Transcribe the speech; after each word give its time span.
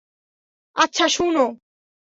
আচ্ছা, 0.75 1.05
শুনো! 1.07 1.45